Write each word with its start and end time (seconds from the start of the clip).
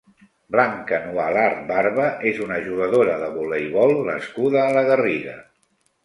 Blanca 0.53 0.99
Nualart 1.01 1.59
Barba 1.71 2.07
és 2.31 2.39
una 2.45 2.57
jugadora 2.67 3.17
de 3.25 3.27
voleibol 3.35 3.93
nascuda 4.09 4.63
a 4.63 4.73
la 4.79 4.83
Garriga. 4.89 5.37